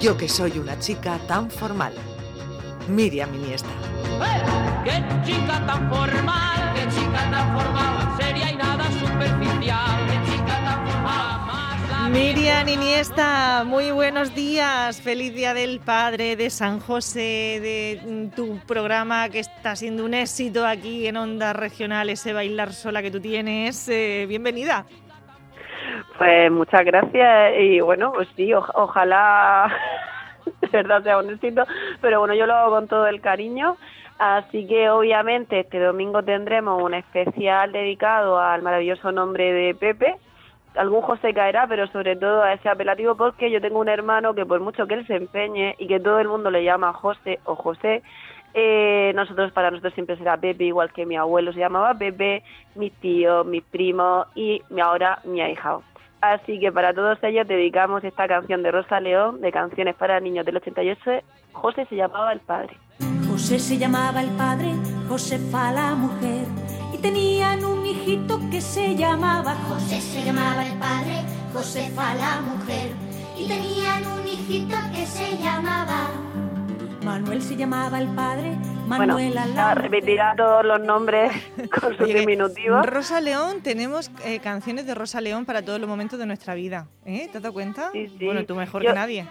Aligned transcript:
Yo 0.00 0.16
que 0.16 0.28
soy 0.28 0.56
una 0.60 0.78
chica 0.78 1.18
tan 1.26 1.50
formal. 1.50 1.92
Miriam 2.88 3.34
Iniesta. 3.34 3.68
¡Qué 4.84 5.02
chica 5.26 5.66
tan 5.66 5.90
formal! 5.90 6.72
¡Qué 6.74 6.82
chica 6.94 7.28
tan 7.32 7.58
formal! 7.58 8.16
Seria 8.16 8.52
y 8.52 8.56
nada 8.56 8.84
superficial. 8.84 10.06
¡Qué 10.06 10.30
chica 10.30 10.64
tan 10.64 10.86
formal! 10.86 12.12
Miriam 12.12 12.68
Iniesta, 12.68 13.64
muy 13.66 13.90
buenos 13.90 14.32
días. 14.36 15.00
Feliz 15.00 15.34
Día 15.34 15.52
del 15.52 15.80
Padre 15.80 16.36
de 16.36 16.48
San 16.48 16.78
José, 16.78 17.58
de 17.60 18.00
mm, 18.06 18.36
tu 18.36 18.60
programa 18.68 19.28
que 19.30 19.40
está 19.40 19.74
siendo 19.74 20.04
un 20.04 20.14
éxito 20.14 20.64
aquí 20.64 21.08
en 21.08 21.16
Ondas 21.16 21.56
Regionales, 21.56 22.20
ese 22.20 22.32
bailar 22.32 22.72
sola 22.72 23.02
que 23.02 23.10
tú 23.10 23.18
tienes. 23.18 23.88
Eh, 23.88 24.26
bienvenida. 24.28 24.86
Pues 26.16 26.50
muchas 26.50 26.84
gracias 26.84 27.54
y 27.58 27.80
bueno, 27.80 28.12
pues 28.12 28.28
sí, 28.36 28.52
ojalá 28.52 29.72
de 30.60 30.68
verdad 30.68 31.02
sea 31.02 31.18
un 31.18 31.30
éxito, 31.30 31.64
pero 32.00 32.20
bueno, 32.20 32.34
yo 32.34 32.46
lo 32.46 32.54
hago 32.54 32.70
con 32.70 32.88
todo 32.88 33.06
el 33.06 33.20
cariño. 33.20 33.76
Así 34.18 34.66
que 34.66 34.90
obviamente 34.90 35.60
este 35.60 35.78
domingo 35.78 36.24
tendremos 36.24 36.82
un 36.82 36.94
especial 36.94 37.70
dedicado 37.70 38.40
al 38.40 38.62
maravilloso 38.62 39.12
nombre 39.12 39.52
de 39.52 39.74
Pepe. 39.76 40.16
Algún 40.74 41.02
José 41.02 41.32
caerá, 41.32 41.68
pero 41.68 41.86
sobre 41.88 42.16
todo 42.16 42.42
a 42.42 42.52
ese 42.52 42.68
apelativo 42.68 43.16
porque 43.16 43.50
yo 43.50 43.60
tengo 43.60 43.78
un 43.78 43.88
hermano 43.88 44.34
que 44.34 44.44
por 44.44 44.60
mucho 44.60 44.88
que 44.88 44.94
él 44.94 45.06
se 45.06 45.14
empeñe 45.14 45.76
y 45.78 45.86
que 45.86 46.00
todo 46.00 46.18
el 46.18 46.28
mundo 46.28 46.50
le 46.50 46.64
llama 46.64 46.92
José 46.92 47.38
o 47.44 47.54
José, 47.54 48.02
eh, 48.54 49.12
nosotros 49.14 49.52
para 49.52 49.70
nosotros 49.70 49.94
siempre 49.94 50.16
será 50.16 50.36
Pepe, 50.36 50.64
igual 50.64 50.92
que 50.92 51.06
mi 51.06 51.16
abuelo 51.16 51.52
se 51.52 51.60
llamaba 51.60 51.94
Pepe, 51.94 52.42
mi 52.74 52.90
tío, 52.90 53.44
mi 53.44 53.60
primo 53.60 54.26
y 54.34 54.62
ahora 54.80 55.20
mi 55.24 55.40
ahijado. 55.40 55.82
Así 56.20 56.58
que 56.58 56.72
para 56.72 56.92
todos 56.92 57.18
ellos 57.22 57.46
dedicamos 57.46 58.02
esta 58.02 58.26
canción 58.26 58.62
de 58.62 58.72
Rosa 58.72 58.98
León, 59.00 59.40
de 59.40 59.52
Canciones 59.52 59.94
para 59.94 60.18
Niños 60.18 60.44
del 60.44 60.56
88. 60.56 61.00
José 61.52 61.86
se 61.88 61.94
llamaba 61.94 62.32
el 62.32 62.40
padre. 62.40 62.76
José 63.28 63.60
se 63.60 63.78
llamaba 63.78 64.20
el 64.20 64.30
padre, 64.30 64.74
Josefa 65.08 65.70
la 65.70 65.94
mujer. 65.94 66.44
Y 66.92 66.98
tenían 66.98 67.64
un 67.64 67.86
hijito 67.86 68.40
que 68.50 68.60
se 68.60 68.96
llamaba 68.96 69.54
José 69.68 70.00
se 70.00 70.24
llamaba 70.24 70.66
el 70.66 70.76
padre, 70.78 71.22
Josefa 71.52 72.14
la 72.16 72.40
mujer. 72.40 72.90
Y 73.38 73.46
tenían 73.46 74.04
un 74.18 74.26
hijito 74.26 74.76
que 74.92 75.06
se 75.06 75.36
llamaba 75.38 76.08
Manuel 77.08 77.40
se 77.40 77.56
llamaba 77.56 77.98
el 77.98 78.08
padre, 78.08 78.54
Manuel 78.86 79.32
bueno, 79.32 79.74
repetirá 79.76 80.34
todos 80.36 80.62
los 80.62 80.78
nombres 80.80 81.32
con 81.80 81.96
su 81.96 82.04
diminutivo. 82.04 82.82
Rosa 82.82 83.22
León, 83.22 83.62
tenemos 83.62 84.10
eh, 84.26 84.40
canciones 84.40 84.86
de 84.86 84.94
Rosa 84.94 85.22
León 85.22 85.46
para 85.46 85.62
todos 85.62 85.80
los 85.80 85.88
momentos 85.88 86.18
de 86.18 86.26
nuestra 86.26 86.52
vida. 86.52 86.86
¿eh? 87.06 87.26
¿Te 87.32 87.38
has 87.38 87.42
dado 87.42 87.54
cuenta? 87.54 87.90
Sí, 87.92 88.08
sí. 88.08 88.26
Bueno, 88.26 88.44
tú 88.44 88.54
mejor 88.54 88.82
que 88.82 88.92
nadie. 88.92 89.24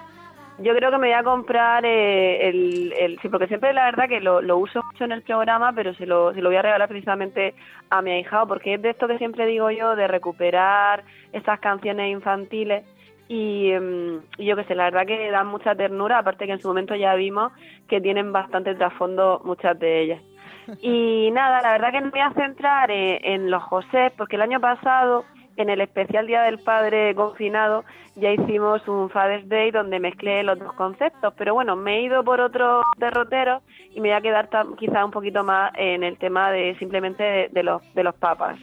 Yo 0.58 0.74
creo 0.74 0.90
que 0.90 0.98
me 0.98 1.10
voy 1.10 1.18
a 1.18 1.24
comprar 1.24 1.86
eh, 1.86 2.50
el, 2.50 2.94
el, 2.98 3.20
Sí, 3.22 3.30
porque 3.30 3.46
siempre 3.46 3.72
la 3.74 3.86
verdad 3.86 4.10
que 4.10 4.22
lo, 4.22 4.42
lo, 4.42 4.58
uso 4.58 4.82
mucho 4.82 5.04
en 5.04 5.12
el 5.12 5.22
programa, 5.22 5.72
pero 5.74 5.94
se 5.94 6.08
lo, 6.08 6.34
se 6.34 6.42
lo 6.42 6.50
voy 6.50 6.58
a 6.58 6.64
regalar 6.64 6.90
precisamente 6.90 7.54
a 7.92 8.02
mi 8.02 8.10
ahijado, 8.10 8.48
porque 8.48 8.74
es 8.74 8.82
de 8.82 8.90
esto 8.90 9.08
que 9.08 9.20
siempre 9.20 9.46
digo 9.46 9.70
yo, 9.70 9.96
de 9.96 10.08
recuperar 10.08 11.04
esas 11.32 11.60
canciones 11.60 12.12
infantiles 12.12 12.86
Em, 13.30 14.22
y, 14.38 14.46
yo 14.46 14.56
que 14.56 14.64
sé, 14.64 14.76
la 14.76 14.86
verdad 14.86 15.06
que 15.06 15.30
dan 15.32 15.48
mucha 15.48 15.76
ternura, 15.76 16.20
aparte 16.20 16.46
que 16.46 16.54
en 16.54 16.62
su 16.62 16.68
momento 16.68 16.96
ya 16.96 17.16
vimos 17.16 17.52
que 17.88 18.02
tienen 18.02 18.32
bastante 18.32 18.76
trasfondo 18.76 19.42
muchas 19.44 19.78
de 19.80 20.02
ellas. 20.02 20.22
Y 20.82 21.32
nada, 21.32 21.62
la 21.62 21.72
verdad 21.72 21.92
que 21.94 22.02
me 22.02 22.10
voy 22.10 22.20
a 22.20 22.34
centrar 22.34 22.92
en, 22.92 23.20
en 23.24 23.50
los 23.50 23.64
José, 23.64 24.12
porque 24.18 24.36
el 24.36 24.42
año 24.42 24.60
pasado 24.60 25.24
en 25.58 25.70
el 25.70 25.82
especial 25.82 26.28
Día 26.28 26.44
del 26.44 26.60
Padre 26.60 27.14
confinado 27.16 27.84
ya 28.18 28.32
hicimos 28.32 28.88
un 28.88 29.12
Father's 29.12 29.48
Day 29.48 29.70
donde 29.70 30.00
mezclé 30.00 30.42
los 30.42 30.58
dos 30.58 30.74
conceptos, 30.74 31.32
pero 31.38 31.54
bueno, 31.54 31.76
me 31.76 31.98
he 31.98 32.02
ido 32.02 32.24
por 32.24 32.42
otro 32.42 32.82
derrotero 32.98 33.62
y 33.92 34.02
me 34.02 34.10
voy 34.10 34.18
a 34.18 34.22
quedar 34.22 34.50
quizá 34.80 35.06
un 35.06 35.12
poquito 35.12 35.44
más 35.44 35.72
en 35.76 36.04
el 36.04 36.18
tema 36.18 36.52
de 36.52 36.76
simplemente 36.80 37.50
de, 37.52 37.64
los 37.64 37.82
de 37.94 38.12
papas. 38.14 38.58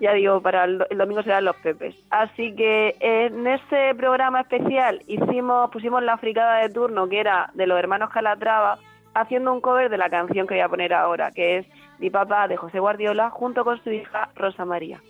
Ya 0.00 0.12
digo, 0.12 0.42
para 0.42 0.64
el, 0.64 0.84
domingo 0.94 1.22
serán 1.22 1.46
los 1.46 1.56
pepes. 1.56 1.94
Así 2.10 2.54
que 2.54 2.96
en 3.00 3.46
ese 3.46 3.94
programa 3.96 4.42
especial 4.42 5.02
hicimos 5.06 5.70
pusimos 5.70 6.02
la 6.02 6.18
fricada 6.18 6.58
de 6.58 6.68
turno 6.68 7.08
que 7.08 7.20
era 7.20 7.50
de 7.54 7.66
los 7.66 7.78
hermanos 7.78 8.10
Calatrava 8.10 8.78
haciendo 9.14 9.54
un 9.54 9.62
cover 9.62 9.88
de 9.88 9.96
la 9.96 10.10
canción 10.10 10.46
que 10.46 10.54
voy 10.54 10.62
a 10.62 10.68
poner 10.68 10.92
ahora, 10.92 11.30
que 11.30 11.56
es 11.56 11.66
Mi 11.98 12.10
papá 12.10 12.46
de 12.46 12.58
José 12.58 12.78
Guardiola 12.78 13.30
junto 13.30 13.64
con 13.64 13.82
su 13.82 13.90
hija 13.90 14.28
Rosa 14.34 14.66
María. 14.66 15.00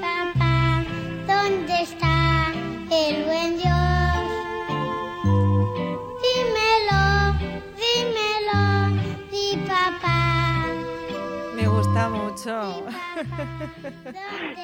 Papá 0.00 0.45
¿Dónde 1.48 1.80
está 1.80 2.52
el 2.90 3.24
buen 3.24 3.56
Dios? 3.56 3.70
Dímelo, 6.24 7.38
dímelo, 7.78 8.60
di 9.30 9.56
papá. 9.58 10.66
Me 11.54 11.68
gusta 11.68 12.08
mucho. 12.08 12.84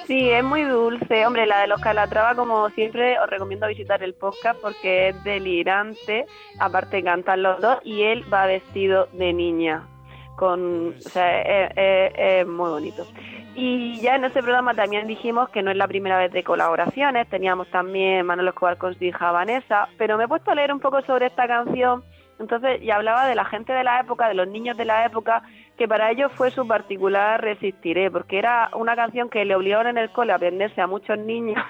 Sí, 0.08 0.28
es 0.30 0.42
muy 0.42 0.64
dulce. 0.64 1.24
Hombre, 1.24 1.46
la 1.46 1.60
de 1.60 1.68
los 1.68 1.80
Calatrava, 1.80 2.34
como 2.34 2.68
siempre, 2.70 3.16
os 3.20 3.30
recomiendo 3.30 3.68
visitar 3.68 4.02
el 4.02 4.14
podcast 4.14 4.60
porque 4.60 5.10
es 5.10 5.22
delirante. 5.22 6.26
Aparte, 6.58 7.04
cantan 7.04 7.44
los 7.44 7.60
dos 7.60 7.78
y 7.84 8.02
él 8.02 8.24
va 8.32 8.46
vestido 8.46 9.06
de 9.12 9.32
niña. 9.32 9.86
Con, 10.34 10.96
o 10.98 11.00
sea, 11.00 11.42
es 11.42 12.44
muy 12.44 12.70
bonito. 12.70 13.06
Y 13.54 14.00
ya 14.00 14.16
en 14.16 14.24
ese 14.24 14.42
programa 14.42 14.74
también 14.74 15.06
dijimos 15.06 15.50
que 15.50 15.62
no 15.62 15.70
es 15.70 15.76
la 15.76 15.86
primera 15.86 16.16
vez 16.16 16.32
de 16.32 16.42
colaboraciones, 16.42 17.28
teníamos 17.28 17.68
también 17.68 18.24
Manuel 18.24 18.48
Escobar 18.48 18.78
con 18.78 18.94
su 18.94 19.04
hija 19.04 19.30
Vanessa, 19.30 19.88
pero 19.98 20.16
me 20.16 20.24
he 20.24 20.28
puesto 20.28 20.50
a 20.50 20.54
leer 20.54 20.72
un 20.72 20.80
poco 20.80 21.02
sobre 21.02 21.26
esta 21.26 21.46
canción, 21.46 22.02
entonces 22.38 22.80
ya 22.80 22.96
hablaba 22.96 23.26
de 23.26 23.34
la 23.34 23.44
gente 23.44 23.74
de 23.74 23.84
la 23.84 24.00
época, 24.00 24.28
de 24.28 24.34
los 24.34 24.48
niños 24.48 24.78
de 24.78 24.86
la 24.86 25.04
época, 25.04 25.42
que 25.76 25.86
para 25.86 26.10
ellos 26.10 26.32
fue 26.32 26.50
su 26.50 26.66
particular 26.66 27.42
Resistiré, 27.42 28.10
porque 28.10 28.38
era 28.38 28.70
una 28.74 28.96
canción 28.96 29.28
que 29.28 29.44
le 29.44 29.54
obligaron 29.54 29.86
en 29.88 29.98
el 29.98 30.10
cole 30.10 30.32
a 30.32 30.36
aprenderse 30.36 30.80
a 30.80 30.86
muchos 30.86 31.18
niños 31.18 31.62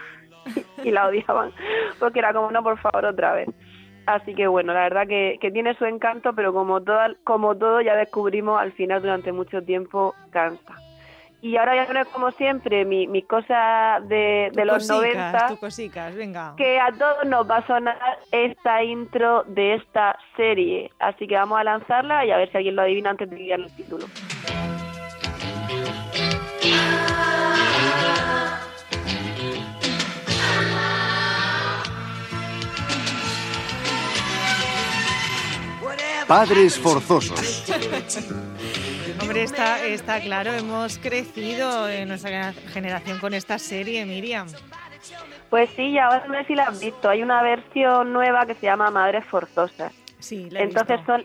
y 0.85 0.93
la 0.93 1.09
odiaban, 1.09 1.51
porque 1.99 2.21
era 2.21 2.33
como, 2.33 2.53
no, 2.53 2.63
por 2.63 2.79
favor, 2.79 3.07
otra 3.07 3.33
vez. 3.33 3.49
Así 4.07 4.35
que 4.35 4.47
bueno, 4.47 4.73
la 4.73 4.83
verdad 4.83 5.07
que, 5.09 5.39
que 5.41 5.51
tiene 5.51 5.75
su 5.75 5.85
encanto, 5.85 6.33
pero 6.33 6.53
como, 6.53 6.81
toda, 6.81 7.09
como 7.25 7.57
todo 7.57 7.81
ya 7.81 7.97
descubrimos, 7.97 8.61
al 8.61 8.73
final 8.73 9.03
durante 9.03 9.33
mucho 9.33 9.63
tiempo 9.63 10.15
cansa. 10.31 10.75
Y 11.45 11.57
ahora 11.57 11.75
ya 11.75 12.01
a 12.01 12.05
como 12.05 12.31
siempre 12.31 12.85
mi 12.85 13.23
cosas 13.23 14.09
de, 14.09 14.53
de 14.55 14.65
los 14.65 14.87
cosicas, 14.87 15.33
90. 15.33 15.57
cosicas, 15.57 16.15
venga. 16.15 16.55
Que 16.57 16.79
a 16.79 16.93
todos 16.93 17.25
nos 17.27 17.51
va 17.51 17.57
a 17.57 17.67
sonar 17.67 17.99
esta 18.31 18.85
intro 18.85 19.43
de 19.49 19.75
esta 19.75 20.17
serie. 20.37 20.93
Así 21.01 21.27
que 21.27 21.35
vamos 21.35 21.59
a 21.59 21.65
lanzarla 21.65 22.25
y 22.25 22.31
a 22.31 22.37
ver 22.37 22.49
si 22.53 22.59
alguien 22.59 22.77
lo 22.77 22.83
adivina 22.83 23.11
antes 23.11 23.29
de 23.29 23.37
guiar 23.37 23.59
el 23.59 23.75
título. 23.75 24.07
Padres 36.29 36.79
forzosos. 36.79 37.65
Hombre, 39.23 39.45
está, 39.45 39.87
está 39.87 40.21
claro, 40.21 40.53
hemos 40.53 40.99
crecido 40.99 41.89
en 41.89 42.09
nuestra 42.09 42.53
generación 42.53 43.21
con 43.21 43.35
esta 43.35 43.57
serie, 43.57 44.05
Miriam. 44.05 44.49
Pues 45.49 45.71
sí, 45.77 45.97
ahora 45.97 46.27
no 46.27 46.35
sé 46.35 46.45
si 46.47 46.55
la 46.57 46.65
has 46.65 46.81
visto. 46.81 47.09
Hay 47.09 47.23
una 47.23 47.41
versión 47.41 48.13
nueva 48.13 48.47
que 48.47 48.55
se 48.55 48.67
llama 48.67 48.91
Madres 48.91 49.25
Forzosas. 49.25 49.93
Sí, 50.19 50.51
la 50.51 50.61
he 50.61 50.65
Entonces 50.65 50.99
son, 51.07 51.25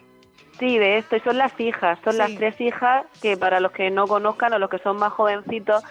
sí, 0.60 0.78
de 0.78 1.00
esto, 1.00 1.16
y 1.16 1.22
son 1.22 1.40
las 1.40 1.60
hijas, 1.60 1.98
son 2.04 2.20
las 2.20 2.36
tres 2.36 2.62
hijas 2.62 3.06
que 3.20 3.36
para 3.36 3.60
los 3.60 3.72
que 3.72 3.90
no 3.90 4.06
conozcan 4.06 4.54
o 4.54 4.60
los 4.60 4.70
que 4.70 4.78
son 4.78 4.98
más 4.98 5.12
jovencitos, 5.14 5.84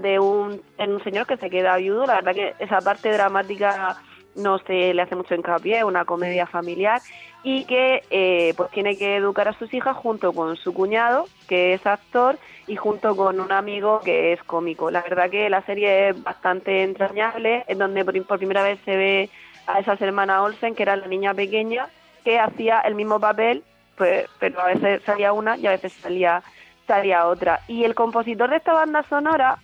de 0.00 0.18
un, 0.18 0.62
en 0.78 0.92
un 0.92 1.04
señor 1.04 1.26
que 1.26 1.36
se 1.36 1.50
queda 1.50 1.76
viudo. 1.76 2.06
La 2.06 2.14
verdad 2.14 2.34
que 2.34 2.54
esa 2.60 2.80
parte 2.80 3.12
dramática 3.12 3.98
no 4.36 4.58
se 4.60 4.94
le 4.94 5.02
hace 5.02 5.14
mucho 5.16 5.34
hincapié, 5.34 5.84
una 5.84 6.06
comedia 6.06 6.46
familiar 6.46 7.00
y 7.48 7.64
que 7.64 8.02
eh, 8.10 8.54
pues 8.56 8.72
tiene 8.72 8.98
que 8.98 9.14
educar 9.14 9.46
a 9.46 9.52
sus 9.52 9.72
hijas 9.72 9.96
junto 9.96 10.32
con 10.32 10.56
su 10.56 10.74
cuñado, 10.74 11.26
que 11.46 11.74
es 11.74 11.86
actor, 11.86 12.40
y 12.66 12.74
junto 12.74 13.14
con 13.14 13.38
un 13.38 13.52
amigo 13.52 14.00
que 14.00 14.32
es 14.32 14.42
cómico. 14.42 14.90
La 14.90 15.00
verdad 15.02 15.30
que 15.30 15.48
la 15.48 15.62
serie 15.62 16.08
es 16.08 16.20
bastante 16.24 16.82
entrañable, 16.82 17.64
en 17.68 17.78
donde 17.78 18.04
por, 18.04 18.38
primera 18.38 18.64
vez 18.64 18.80
se 18.84 18.96
ve 18.96 19.30
a 19.68 19.78
esas 19.78 20.00
hermanas 20.02 20.40
Olsen, 20.40 20.74
que 20.74 20.82
era 20.82 20.96
la 20.96 21.06
niña 21.06 21.34
pequeña, 21.34 21.86
que 22.24 22.40
hacía 22.40 22.80
el 22.80 22.96
mismo 22.96 23.20
papel, 23.20 23.62
pues, 23.96 24.28
pero 24.40 24.58
a 24.60 24.66
veces 24.66 25.02
salía 25.04 25.32
una 25.32 25.56
y 25.56 25.68
a 25.68 25.70
veces 25.70 25.92
salía, 25.92 26.42
salía 26.88 27.28
otra. 27.28 27.60
Y 27.68 27.84
el 27.84 27.94
compositor 27.94 28.50
de 28.50 28.56
esta 28.56 28.72
banda 28.72 29.04
sonora 29.04 29.58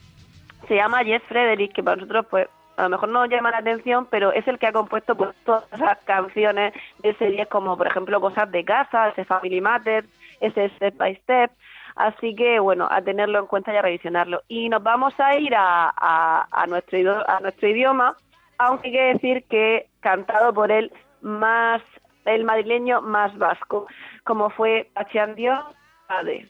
se 0.68 0.76
llama 0.76 1.02
Jeff 1.02 1.24
Frederick, 1.26 1.72
que 1.72 1.82
para 1.82 1.96
nosotros 1.96 2.26
pues 2.30 2.46
a 2.76 2.84
lo 2.84 2.88
mejor 2.90 3.08
no 3.08 3.26
llama 3.26 3.50
la 3.50 3.58
atención, 3.58 4.06
pero 4.10 4.32
es 4.32 4.46
el 4.48 4.58
que 4.58 4.66
ha 4.66 4.72
compuesto 4.72 5.14
pues, 5.14 5.30
todas 5.44 5.64
esas 5.72 5.98
canciones 6.04 6.72
de 7.02 7.14
series 7.14 7.48
como, 7.48 7.76
por 7.76 7.86
ejemplo, 7.86 8.20
Cosas 8.20 8.50
de 8.50 8.64
Casa, 8.64 9.08
ese 9.08 9.24
Family 9.24 9.60
Matters, 9.60 10.08
ese 10.40 10.68
Step 10.70 10.96
by 10.96 11.14
Step. 11.16 11.50
Así 11.94 12.34
que, 12.34 12.58
bueno, 12.58 12.88
a 12.90 13.02
tenerlo 13.02 13.38
en 13.38 13.46
cuenta 13.46 13.72
y 13.72 13.76
a 13.76 13.82
revisionarlo. 13.82 14.42
Y 14.48 14.68
nos 14.68 14.82
vamos 14.82 15.12
a 15.18 15.36
ir 15.36 15.52
a, 15.54 16.66
nuestro, 16.68 17.68
idioma, 17.68 18.16
aunque 18.58 18.88
hay 18.88 18.92
que 18.92 19.12
decir 19.14 19.44
que 19.48 19.88
cantado 20.00 20.54
por 20.54 20.72
él 20.72 20.90
más, 21.20 21.82
el 22.24 22.44
madrileño 22.44 23.02
más 23.02 23.36
vasco, 23.36 23.86
como 24.24 24.48
fue 24.50 24.88
Pachian 24.94 25.34
Dios, 25.34 25.62
Padre. 26.08 26.48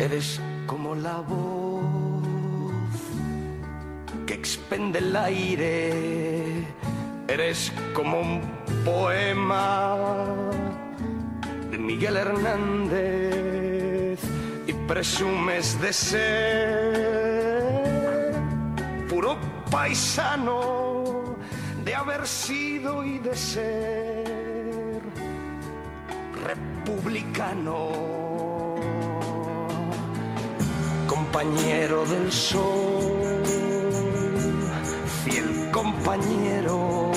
Eres 0.00 0.42
como 0.66 0.96
la 0.96 1.20
voz 1.20 1.71
expende 4.32 4.98
el 4.98 5.14
aire. 5.14 6.66
Eres 7.28 7.72
como 7.94 8.20
un 8.20 8.40
poema 8.84 9.96
de 11.70 11.78
Miguel 11.78 12.16
Hernández 12.16 13.72
y 14.66 14.72
presumes 14.88 15.80
de 15.80 15.92
ser 15.92 17.62
puro 19.08 19.38
paisano 19.70 21.36
de 21.84 21.94
haber 21.94 22.26
sido 22.26 23.04
y 23.04 23.18
de 23.18 23.36
ser 23.36 25.02
republicano 26.46 28.12
compañero 31.32 32.04
del 32.06 32.30
sol, 32.30 33.21
compañero, 36.02 37.12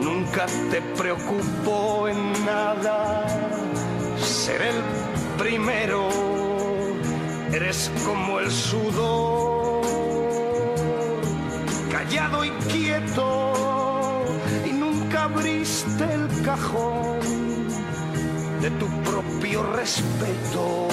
nunca 0.00 0.46
te 0.70 0.80
preocupó 0.96 2.08
en 2.08 2.32
nada 2.46 3.26
ser 4.18 4.62
el 4.62 4.76
primero, 5.38 6.08
eres 7.52 7.90
como 8.06 8.40
el 8.40 8.50
sudor, 8.50 9.82
callado 11.90 12.44
y 12.44 12.50
quieto, 12.72 13.52
y 14.64 14.72
nunca 14.72 15.24
abriste 15.24 16.04
el 16.04 16.42
cajón 16.42 17.20
de 18.62 18.70
tu 18.70 18.86
propio 19.02 19.62
respeto. 19.74 20.88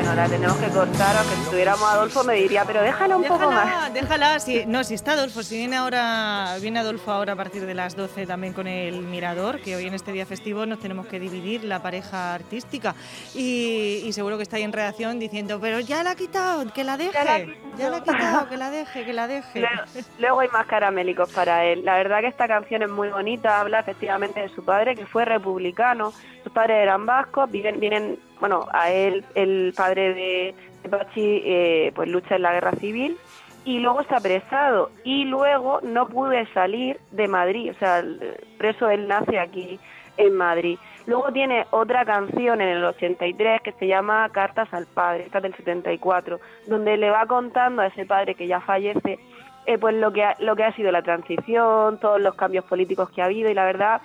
Bueno, 0.00 0.14
la 0.14 0.28
tenemos 0.30 0.56
que 0.56 0.68
cortar, 0.68 1.14
aunque 1.14 1.34
si 1.34 1.50
tuviéramos 1.50 1.82
a 1.82 1.92
Adolfo 1.92 2.24
me 2.24 2.32
diría, 2.32 2.64
pero 2.64 2.80
déjala 2.80 3.18
un 3.18 3.24
poco 3.24 3.50
más. 3.50 3.92
Déjala. 3.92 4.40
Si, 4.40 4.64
no, 4.64 4.82
si 4.82 4.94
está 4.94 5.12
Adolfo, 5.12 5.42
si 5.42 5.58
viene 5.58 5.76
ahora, 5.76 6.56
viene 6.58 6.78
Adolfo 6.78 7.12
ahora 7.12 7.34
a 7.34 7.36
partir 7.36 7.66
de 7.66 7.74
las 7.74 7.96
12 7.96 8.26
también 8.26 8.54
con 8.54 8.66
el 8.66 9.02
Mirador, 9.02 9.60
que 9.60 9.76
hoy 9.76 9.86
en 9.86 9.92
este 9.92 10.12
día 10.12 10.24
festivo 10.24 10.64
nos 10.64 10.80
tenemos 10.80 11.06
que 11.06 11.20
dividir 11.20 11.64
la 11.64 11.82
pareja 11.82 12.32
artística. 12.32 12.94
Y, 13.34 14.02
y 14.06 14.12
seguro 14.14 14.38
que 14.38 14.44
está 14.44 14.56
ahí 14.56 14.62
en 14.62 14.72
redacción 14.72 15.18
diciendo, 15.18 15.58
pero 15.60 15.80
ya 15.80 16.02
la 16.02 16.12
ha 16.12 16.16
quitado, 16.16 16.72
que 16.72 16.82
la 16.82 16.96
deje. 16.96 17.12
Ya 17.12 17.24
la 17.24 17.34
ha 17.34 17.38
Ya 17.76 17.90
la 17.90 17.96
ha 17.98 18.02
quitado, 18.02 18.48
que 18.48 18.56
la 18.56 18.70
deje, 18.70 19.04
que 19.04 19.12
la 19.12 19.26
deje. 19.26 19.60
Luego, 19.60 19.82
luego 20.18 20.40
hay 20.40 20.48
más 20.48 20.66
caramélicos 20.66 21.30
para 21.30 21.66
él. 21.66 21.84
La 21.84 21.96
verdad 21.96 22.20
que 22.20 22.28
esta 22.28 22.48
canción 22.48 22.82
es 22.82 22.90
muy 22.90 23.10
bonita, 23.10 23.60
habla 23.60 23.80
efectivamente 23.80 24.40
de 24.40 24.48
su 24.48 24.64
padre, 24.64 24.94
que 24.94 25.04
fue 25.04 25.26
republicano. 25.26 26.14
Sus 26.42 26.52
padres 26.52 26.78
eran 26.78 27.04
vascos, 27.04 27.50
viven, 27.50 27.78
vienen, 27.78 28.18
bueno, 28.40 28.66
a 28.72 28.90
él, 28.90 29.24
el 29.34 29.72
padre 29.76 30.14
de, 30.14 30.54
de 30.82 30.88
Pachi, 30.88 31.42
eh, 31.44 31.92
pues 31.94 32.08
lucha 32.08 32.36
en 32.36 32.42
la 32.42 32.52
guerra 32.52 32.72
civil 32.72 33.16
y 33.64 33.78
luego 33.78 34.00
está 34.00 34.16
apresado. 34.16 34.90
Y 35.04 35.24
luego 35.24 35.80
no 35.82 36.08
pude 36.08 36.46
salir 36.52 36.98
de 37.10 37.28
Madrid, 37.28 37.70
o 37.70 37.78
sea, 37.78 37.98
el 37.98 38.36
preso 38.58 38.88
él 38.88 39.06
nace 39.08 39.38
aquí 39.38 39.78
en 40.16 40.34
Madrid. 40.34 40.78
Luego 41.06 41.32
tiene 41.32 41.66
otra 41.70 42.04
canción 42.04 42.60
en 42.60 42.68
el 42.68 42.84
83 42.84 43.62
que 43.62 43.72
se 43.72 43.86
llama 43.86 44.28
Cartas 44.30 44.72
al 44.72 44.86
Padre, 44.86 45.24
esta 45.24 45.38
es 45.38 45.42
del 45.42 45.54
74, 45.56 46.40
donde 46.66 46.96
le 46.96 47.10
va 47.10 47.26
contando 47.26 47.82
a 47.82 47.86
ese 47.86 48.04
padre 48.06 48.34
que 48.34 48.46
ya 48.46 48.60
fallece, 48.60 49.18
eh, 49.66 49.78
pues 49.78 49.94
lo 49.94 50.12
que, 50.12 50.24
ha, 50.24 50.36
lo 50.40 50.54
que 50.56 50.64
ha 50.64 50.74
sido 50.74 50.92
la 50.92 51.02
transición, 51.02 51.98
todos 52.00 52.20
los 52.20 52.34
cambios 52.34 52.64
políticos 52.64 53.10
que 53.10 53.22
ha 53.22 53.26
habido 53.26 53.50
y 53.50 53.54
la 53.54 53.64
verdad 53.64 54.02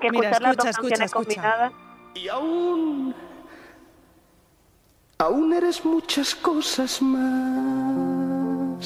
que 0.00 0.10
Mira, 0.10 0.30
escuchar 0.30 0.42
las 0.42 0.56
dos 0.56 0.66
escucha, 0.66 0.96
canciones 0.96 1.06
escucha. 1.06 1.42
combinadas 1.42 1.72
Y 2.14 2.28
aún, 2.28 3.14
aún 5.24 5.54
eres 5.54 5.84
muchas 5.86 6.34
cosas 6.34 7.00
más 7.00 8.84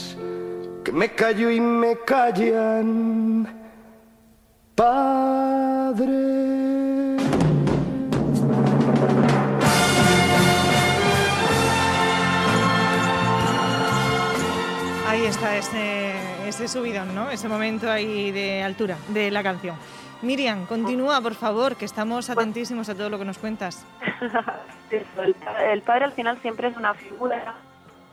que 0.85 0.93
me 0.93 1.09
callo 1.13 1.51
y 1.51 1.61
me 1.61 1.99
callan, 2.07 3.47
Padre. 4.77 6.15
Ahí 15.09 15.27
está 15.27 15.57
ese, 15.57 16.13
ese 16.47 16.69
subidón, 16.69 17.15
¿no? 17.17 17.29
Ese 17.31 17.49
momento 17.49 17.91
ahí 17.91 18.31
de 18.31 18.63
altura 18.63 18.97
de 19.09 19.33
la 19.33 19.43
canción. 19.43 19.75
Miriam, 20.21 20.67
continúa, 20.67 21.21
por 21.21 21.35
favor, 21.35 21.77
que 21.77 21.85
estamos 21.85 22.29
atentísimos 22.29 22.89
a 22.89 22.95
todo 22.95 23.09
lo 23.09 23.19
que 23.19 23.25
nos 23.25 23.39
cuentas. 23.39 23.87
El 25.71 25.83
padre 25.83 26.07
al 26.07 26.13
final 26.13 26.39
siempre 26.43 26.69
es 26.69 26.77
una 26.77 26.95
figura 26.95 27.55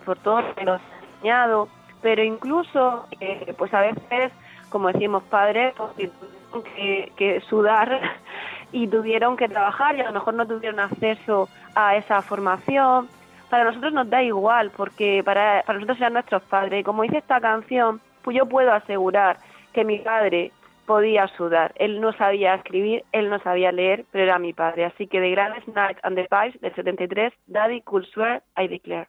por 0.05 0.17
todo 0.19 0.41
lo 0.41 0.55
que 0.55 0.65
nos 0.65 0.81
ha 0.81 1.15
enseñado, 1.15 1.67
pero 2.03 2.23
incluso, 2.23 3.07
eh, 3.19 3.55
pues 3.57 3.73
a 3.73 3.81
veces, 3.81 4.31
como 4.69 4.89
decimos 4.89 5.23
padres, 5.23 5.73
pues, 5.75 5.93
tuvieron 5.95 6.75
que, 6.75 7.11
que 7.15 7.41
sudar 7.41 7.99
y 8.71 8.87
tuvieron 8.87 9.35
que 9.35 9.49
trabajar 9.49 9.95
y 9.95 10.01
a 10.01 10.05
lo 10.05 10.13
mejor 10.13 10.35
no 10.35 10.45
tuvieron 10.45 10.79
acceso 10.79 11.49
a 11.73 11.95
esa 11.95 12.21
formación. 12.21 13.09
Para 13.49 13.63
nosotros 13.63 13.93
nos 13.93 14.09
da 14.09 14.21
igual, 14.21 14.69
porque 14.69 15.23
para, 15.23 15.63
para 15.65 15.79
nosotros 15.79 15.97
eran 15.97 16.13
nuestros 16.13 16.43
padres. 16.43 16.81
Y 16.81 16.83
como 16.83 17.01
dice 17.01 17.17
esta 17.17 17.41
canción, 17.41 17.99
pues 18.21 18.37
yo 18.37 18.45
puedo 18.45 18.71
asegurar 18.71 19.37
que 19.73 19.83
mi 19.83 19.97
padre 19.99 20.51
podía 20.85 21.27
sudar. 21.37 21.73
Él 21.75 22.01
no 22.01 22.13
sabía 22.13 22.55
escribir, 22.55 23.03
él 23.11 23.29
no 23.29 23.39
sabía 23.39 23.71
leer, 23.71 24.05
pero 24.11 24.23
era 24.23 24.39
mi 24.39 24.53
padre. 24.53 24.85
Así 24.85 25.07
que 25.07 25.19
de 25.19 25.31
Gladys 25.31 25.67
Night 25.67 25.97
and 26.03 26.15
the 26.15 26.27
Pies 26.29 26.59
del 26.61 26.73
73, 26.75 27.33
Daddy 27.47 27.81
could 27.81 28.05
swear, 28.13 28.41
I 28.57 28.67
declare. 28.67 29.07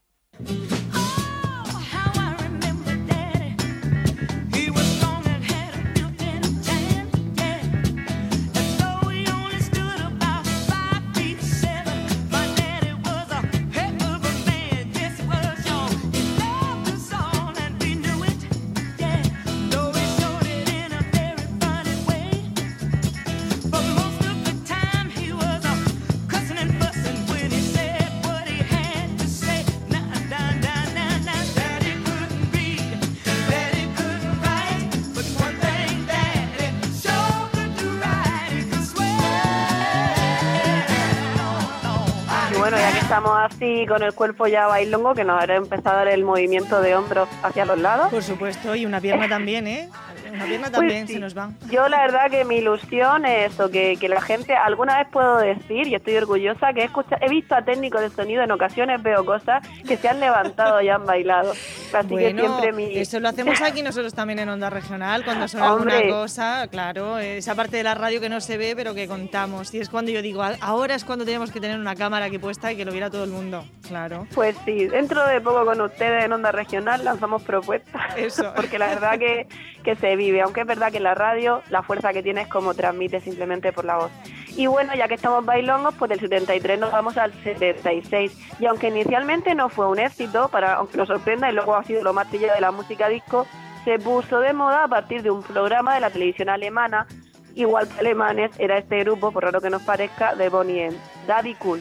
Estamos 43.17 43.39
así 43.51 43.87
con 43.87 44.03
el 44.03 44.13
cuerpo 44.13 44.46
ya 44.46 44.67
bailongo, 44.67 45.15
que 45.15 45.25
nos 45.25 45.41
habrá 45.41 45.56
empezado 45.56 45.96
a 45.96 45.99
dar 46.05 46.08
el 46.08 46.23
movimiento 46.23 46.82
de 46.82 46.94
hombros 46.94 47.29
hacia 47.43 47.65
los 47.65 47.79
lados. 47.79 48.08
Por 48.11 48.23
supuesto, 48.23 48.75
y 48.77 48.85
una 48.85 49.01
pierna 49.01 49.27
también, 49.27 49.67
¿eh? 49.67 49.89
Una 50.35 50.44
pierna 50.44 50.67
Pues 50.70 50.73
también 50.73 51.06
sí. 51.06 51.15
se 51.15 51.19
nos 51.20 51.37
va. 51.37 51.51
Yo 51.70 51.89
la 51.89 52.01
verdad 52.03 52.31
que 52.31 52.44
mi 52.44 52.56
ilusión 52.56 53.25
es 53.25 53.55
eso, 53.55 53.70
que, 53.70 53.96
que 53.99 54.11
la 54.11 54.20
gente, 54.20 54.55
alguna 54.55 54.99
vez 54.99 55.08
puedo 55.11 55.39
decir, 55.39 55.87
y 55.87 55.94
estoy 55.94 56.17
orgullosa, 56.19 56.75
que 56.75 56.82
he, 56.82 56.85
escucha- 56.85 57.17
he 57.23 57.31
visto 57.31 57.55
a 57.55 57.63
técnicos 57.63 58.03
de 58.03 58.11
sonido, 58.11 58.43
en 58.43 58.51
ocasiones 58.51 59.03
veo 59.03 59.25
cosas 59.25 59.67
que 59.89 59.96
se 59.96 60.08
han 60.11 60.20
levantado 60.20 60.82
y 60.82 60.91
han 60.91 61.06
bailado. 61.06 61.55
Así 61.93 62.08
bueno, 62.08 62.43
que 62.43 62.48
siempre 62.48 62.72
mi... 62.72 62.98
eso 62.98 63.20
lo 63.20 63.28
hacemos 63.28 63.60
aquí 63.62 63.82
nosotros 63.82 64.14
también 64.14 64.38
en 64.38 64.48
Onda 64.48 64.70
Regional, 64.70 65.24
cuando 65.24 65.48
suena 65.48 65.69
alguna 65.70 66.00
cosa, 66.08 66.66
claro, 66.69 67.19
esa 67.19 67.55
parte 67.55 67.76
de 67.78 67.82
la 67.82 67.94
radio 67.94 68.20
que 68.20 68.28
no 68.28 68.40
se 68.40 68.56
ve, 68.56 68.74
pero 68.76 68.94
que 68.94 69.06
contamos. 69.08 69.72
Y 69.74 69.81
es 69.81 69.88
cuando 69.88 70.10
yo 70.10 70.22
digo, 70.22 70.43
"A- 70.43 70.56
ahora 70.60 70.94
es 70.94 71.05
cuando 71.05 71.24
tenemos 71.24 71.50
que 71.50 71.60
tener 71.60 71.78
una 71.78 71.94
cámara 71.94 72.26
aquí 72.26 72.38
puesta 72.38 72.72
y 72.72 72.76
que 72.76 72.84
lo 72.84 72.93
viera 72.93 73.10
todo 73.10 73.24
el 73.24 73.31
mundo, 73.31 73.64
claro. 73.86 74.26
Pues 74.34 74.56
sí, 74.64 74.86
dentro 74.86 75.26
de 75.26 75.40
poco 75.40 75.64
con 75.64 75.81
ustedes 75.81 76.24
en 76.24 76.32
Onda 76.32 76.52
Regional 76.52 77.05
lanzamos 77.05 77.43
propuestas. 77.43 78.16
Eso. 78.16 78.52
Porque 78.56 78.78
la 78.78 78.86
verdad 78.88 79.19
que, 79.19 79.46
que 79.84 79.96
se 79.96 80.16
vive, 80.16 80.43
aunque 80.43 80.62
es 80.62 80.66
verdad 80.66 80.90
que 80.90 80.96
en 80.98 81.05
la 81.05 81.14
radio 81.14 81.62
la 81.70 81.82
fuerza 81.82 82.12
que 82.12 82.22
tiene 82.22 82.43
es 82.43 82.48
como 82.48 82.74
transmite 82.74 83.20
simplemente 83.20 83.72
por 83.72 83.84
la 83.84 83.96
voz. 83.96 84.10
Y 84.56 84.66
bueno, 84.66 84.94
ya 84.96 85.06
que 85.06 85.14
estamos 85.14 85.44
bailongos, 85.44 85.94
pues 85.98 86.08
del 86.08 86.19
73 86.19 86.81
nos 86.81 86.90
vamos 86.90 87.19
al 87.19 87.31
76. 87.43 88.32
Y 88.58 88.64
aunque 88.66 88.88
inicialmente 88.88 89.55
no 89.55 89.69
fue 89.69 89.86
un 89.86 89.98
éxito, 89.98 90.48
para 90.48 90.74
aunque 90.74 90.96
nos 90.96 91.08
sorprenda 91.08 91.50
y 91.50 91.55
luego 91.55 91.76
ha 91.77 91.85
sido 91.85 92.03
lo 92.03 92.13
más 92.13 92.29
trillado 92.29 92.55
de 92.55 92.61
la 92.61 92.73
música 92.73 93.09
disco, 93.09 93.47
se 93.85 93.99
puso 93.99 94.41
de 94.41 94.53
moda 94.53 94.85
a 94.85 94.89
partir 94.89 95.23
de 95.23 95.31
un 95.31 95.43
programa 95.43 95.95
de 95.95 96.01
la 96.01 96.11
televisión 96.11 96.49
alemana, 96.49 97.06
igual 97.55 97.89
que 97.89 98.01
alemanes, 98.01 98.51
era 98.59 98.79
este 98.79 99.01
grupo, 99.01 99.33
por 99.33 99.45
raro 99.45 99.61
que 99.61 99.71
nos 99.71 99.83
parezca, 99.83 100.35
de 100.35 100.49
Bonnie 100.49 100.87
M. 100.87 100.97
Daddy 101.27 101.55
Cool. 101.55 101.81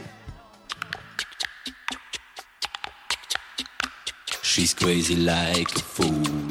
She's 4.43 4.73
crazy 4.73 5.17
like 5.17 5.75
a 5.75 5.79
fool. 5.79 6.44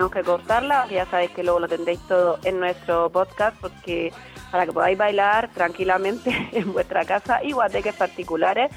Tenemos 0.00 0.12
que 0.14 0.22
cortarla, 0.22 0.86
ya 0.86 1.04
sabéis 1.04 1.30
que 1.32 1.42
luego 1.42 1.60
lo 1.60 1.68
tendréis 1.68 2.00
todo 2.08 2.38
en 2.44 2.58
nuestro 2.58 3.10
podcast 3.10 3.54
porque 3.60 4.10
para 4.50 4.64
que 4.64 4.72
podáis 4.72 4.96
bailar 4.96 5.50
tranquilamente 5.52 6.34
en 6.52 6.72
vuestra 6.72 7.04
casa 7.04 7.44
y 7.44 7.52
guateques 7.52 7.94
particulares 7.96 8.72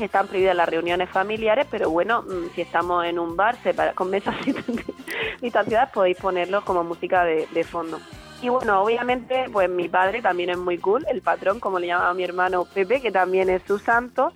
están 0.00 0.28
prohibidas 0.28 0.56
las 0.56 0.66
reuniones 0.66 1.10
familiares, 1.10 1.66
pero 1.70 1.90
bueno, 1.90 2.22
mm, 2.22 2.54
si 2.54 2.62
estamos 2.62 3.04
en 3.04 3.18
un 3.18 3.36
bar 3.36 3.58
con 3.94 4.08
mesas 4.08 4.34
distanciadas 5.42 5.90
podéis 5.90 6.16
ponerlo 6.16 6.64
como 6.64 6.82
música 6.82 7.22
de, 7.24 7.46
de 7.52 7.64
fondo. 7.64 8.00
Y 8.40 8.48
bueno, 8.48 8.82
obviamente, 8.82 9.50
pues 9.52 9.68
mi 9.68 9.90
padre 9.90 10.22
también 10.22 10.48
es 10.48 10.58
muy 10.58 10.78
cool, 10.78 11.04
el 11.10 11.20
patrón, 11.20 11.60
como 11.60 11.78
le 11.78 11.88
llamaba 11.88 12.14
mi 12.14 12.24
hermano 12.24 12.64
Pepe, 12.64 13.02
que 13.02 13.12
también 13.12 13.50
es 13.50 13.62
su 13.68 13.78
santo. 13.78 14.32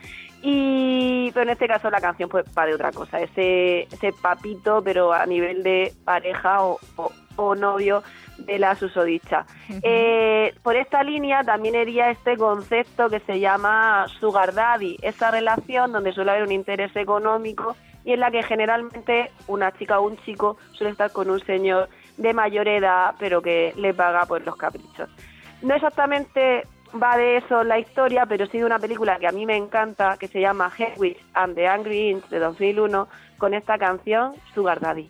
Y 0.48 1.32
pero 1.32 1.42
en 1.42 1.48
este 1.50 1.66
caso 1.66 1.90
la 1.90 2.00
canción 2.00 2.28
pues 2.28 2.44
va 2.56 2.66
de 2.66 2.74
otra 2.74 2.92
cosa, 2.92 3.20
ese, 3.20 3.82
ese 3.82 4.12
papito, 4.12 4.80
pero 4.80 5.12
a 5.12 5.26
nivel 5.26 5.64
de 5.64 5.92
pareja 6.04 6.62
o, 6.62 6.78
o- 6.94 7.12
o 7.38 7.54
novio 7.56 8.02
de 8.38 8.58
la 8.58 8.74
susodicha. 8.76 9.44
Eh, 9.82 10.54
por 10.62 10.76
esta 10.76 11.02
línea 11.02 11.42
también 11.42 11.74
iría 11.74 12.10
este 12.10 12.36
concepto 12.36 13.10
que 13.10 13.18
se 13.20 13.40
llama 13.40 14.06
sugar 14.20 14.54
daddy, 14.54 14.96
esa 15.02 15.30
relación 15.32 15.90
donde 15.92 16.12
suele 16.12 16.30
haber 16.30 16.44
un 16.44 16.52
interés 16.52 16.94
económico 16.96 17.76
y 18.04 18.12
en 18.12 18.20
la 18.20 18.30
que 18.30 18.42
generalmente 18.44 19.32
una 19.48 19.72
chica 19.72 19.98
o 19.98 20.06
un 20.06 20.16
chico 20.18 20.56
suele 20.72 20.92
estar 20.92 21.10
con 21.12 21.28
un 21.28 21.40
señor 21.44 21.88
de 22.16 22.32
mayor 22.32 22.68
edad 22.68 23.16
pero 23.18 23.42
que 23.42 23.74
le 23.76 23.92
paga 23.92 24.24
pues 24.26 24.46
los 24.46 24.56
caprichos. 24.56 25.10
No 25.60 25.74
exactamente 25.74 26.66
va 27.02 27.16
de 27.16 27.38
eso 27.38 27.64
la 27.64 27.78
historia, 27.78 28.26
pero 28.26 28.46
sí 28.46 28.58
de 28.58 28.64
una 28.64 28.78
película 28.78 29.18
que 29.18 29.26
a 29.26 29.32
mí 29.32 29.46
me 29.46 29.56
encanta 29.56 30.16
que 30.18 30.28
se 30.28 30.40
llama 30.40 30.70
Hedwig 30.76 31.16
and 31.34 31.54
the 31.54 31.66
Angry 31.66 32.10
Inch 32.10 32.28
de 32.28 32.38
2001 32.38 33.08
con 33.38 33.54
esta 33.54 33.78
canción 33.78 34.34
Sugar 34.54 34.80
Daddy. 34.80 35.08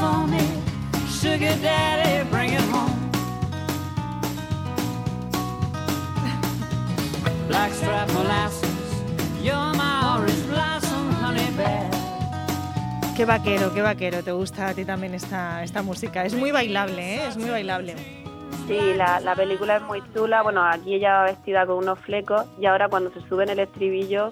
For 0.00 0.26
me, 0.26 0.40
sugar 1.20 1.56
daddy, 1.62 2.24
bring 2.30 2.54
it 2.54 2.66
home. 2.72 2.96
Blackstrap 7.48 8.08
molasses, 8.14 9.02
you're 9.42 9.74
my 9.76 10.16
orange 10.16 10.46
blossom 10.48 11.12
honey 11.22 11.50
bear. 11.56 11.90
Qué 13.16 13.26
vaquero, 13.26 13.72
qué 13.74 13.82
vaquero. 13.82 14.22
Te 14.22 14.32
gusta 14.32 14.68
a 14.68 14.74
ti 14.74 14.84
también 14.84 15.14
esta, 15.14 15.62
esta 15.62 15.82
música. 15.82 16.24
Es 16.24 16.34
muy 16.34 16.52
bailable, 16.52 17.16
¿eh? 17.16 17.26
Es 17.28 17.36
muy 17.36 17.50
bailable. 17.50 17.94
Sí, 18.66 18.78
la, 18.96 19.20
la 19.20 19.34
película 19.34 19.76
es 19.76 19.82
muy 19.82 20.02
chula. 20.14 20.42
Bueno, 20.42 20.64
aquí 20.64 20.94
ella 20.94 21.12
va 21.18 21.24
vestida 21.24 21.66
con 21.66 21.76
unos 21.78 21.98
flecos 21.98 22.46
y 22.58 22.66
ahora 22.66 22.88
cuando 22.88 23.10
se 23.12 23.20
sube 23.28 23.42
en 23.42 23.50
el 23.50 23.58
estribillo 23.58 24.30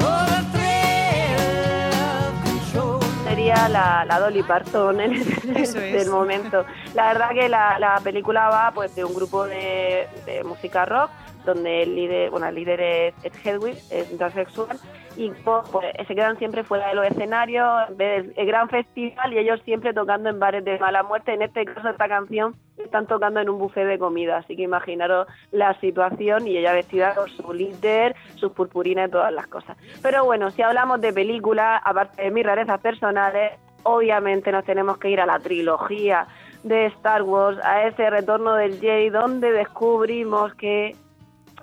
Oh, 0.00 0.24
the 0.28 0.40
thrill 0.52 1.94
of 1.94 2.32
control. 2.44 3.00
Sería 3.24 3.68
la, 3.68 4.04
la 4.04 4.18
Dolly 4.20 4.42
Parton 4.42 5.00
en 5.00 5.12
es. 5.56 5.72
del 5.74 6.10
momento. 6.10 6.64
La 6.94 7.06
verdad 7.12 7.30
que 7.30 7.48
la, 7.48 7.78
la 7.78 8.00
película 8.00 8.48
va 8.48 8.72
pues 8.72 8.94
de 8.94 9.04
un 9.04 9.14
grupo 9.14 9.46
de, 9.46 10.08
de 10.26 10.44
música 10.44 10.84
rock 10.84 11.10
donde 11.44 11.82
el 11.82 11.96
líder, 11.96 12.30
bueno, 12.30 12.46
el 12.46 12.54
líder 12.54 12.80
es, 12.80 13.14
es 13.24 13.32
Hedwig, 13.44 13.76
es 13.90 14.16
transexual, 14.16 14.78
y 15.16 15.30
pues, 15.44 15.68
pues, 15.70 15.86
se 16.06 16.14
quedan 16.14 16.38
siempre 16.38 16.64
fuera 16.64 16.88
de 16.88 16.94
los 16.94 17.06
escenarios, 17.06 17.88
en 17.88 17.96
vez 17.96 18.26
del 18.26 18.34
el 18.36 18.46
gran 18.46 18.68
festival, 18.68 19.32
y 19.32 19.38
ellos 19.38 19.60
siempre 19.64 19.92
tocando 19.92 20.28
en 20.30 20.38
bares 20.38 20.64
de 20.64 20.78
mala 20.78 21.02
muerte. 21.02 21.34
En 21.34 21.42
este 21.42 21.64
caso, 21.64 21.88
esta 21.88 22.08
canción 22.08 22.54
están 22.78 23.06
tocando 23.06 23.40
en 23.40 23.48
un 23.48 23.58
buffet 23.58 23.86
de 23.86 23.98
comida, 23.98 24.38
así 24.38 24.56
que 24.56 24.62
imaginaros 24.62 25.26
la 25.50 25.78
situación 25.80 26.46
y 26.46 26.56
ella 26.56 26.72
vestida 26.72 27.14
con 27.14 27.28
su 27.28 27.52
líder, 27.52 28.16
sus 28.36 28.52
purpurinas 28.52 29.08
y 29.08 29.12
todas 29.12 29.32
las 29.32 29.46
cosas. 29.46 29.76
Pero 30.02 30.24
bueno, 30.24 30.50
si 30.50 30.62
hablamos 30.62 31.00
de 31.00 31.12
películas, 31.12 31.80
aparte 31.84 32.22
de 32.22 32.30
mis 32.30 32.44
rarezas 32.44 32.80
personales, 32.80 33.52
obviamente 33.82 34.52
nos 34.52 34.64
tenemos 34.64 34.98
que 34.98 35.10
ir 35.10 35.20
a 35.20 35.26
la 35.26 35.38
trilogía 35.38 36.26
de 36.62 36.86
Star 36.86 37.22
Wars, 37.22 37.58
a 37.64 37.84
ese 37.86 38.08
retorno 38.08 38.54
del 38.54 38.78
Jedi, 38.80 39.10
donde 39.10 39.52
descubrimos 39.52 40.54
que, 40.54 40.94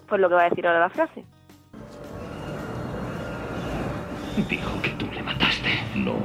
pues 0.07 0.19
lo 0.19 0.29
que 0.29 0.35
va 0.35 0.41
a 0.41 0.49
decir 0.49 0.67
ahora 0.67 0.79
la 0.79 0.89
frase. 0.89 1.23
Dijo 4.47 4.81
que 4.81 4.89
tú 4.91 5.07
le 5.13 5.21
mataste. 5.23 5.69
No. 5.95 6.15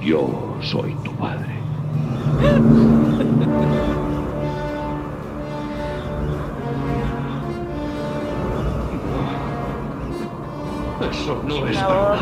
Yo 0.00 0.56
soy 0.62 0.94
tu 1.04 1.12
padre. 1.16 1.54
Eso 11.10 11.42
no 11.46 11.66
es 11.66 11.76
verdad. 11.76 12.16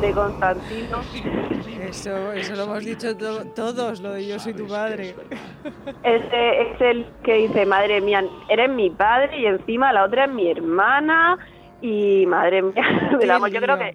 de 0.00 0.12
Constantino. 0.12 0.98
Eso, 1.88 2.32
eso 2.32 2.56
lo 2.56 2.62
hemos 2.64 2.84
dicho 2.84 3.16
to- 3.16 3.44
todos, 3.54 4.00
lo 4.00 4.12
de 4.12 4.26
yo 4.26 4.38
soy 4.38 4.54
tu 4.54 4.66
padre. 4.66 5.14
Ese 6.02 6.62
es 6.62 6.80
el 6.80 7.06
que 7.22 7.34
dice, 7.34 7.64
madre 7.66 8.00
mía, 8.00 8.24
eres 8.48 8.70
mi 8.70 8.90
padre 8.90 9.38
y 9.38 9.46
encima 9.46 9.92
la 9.92 10.04
otra 10.04 10.24
es 10.24 10.32
mi 10.32 10.50
hermana 10.50 11.38
y 11.84 12.24
madre 12.24 12.62
mía. 12.62 13.10
Yo 13.50 13.60
creo 13.60 13.78
que 13.78 13.94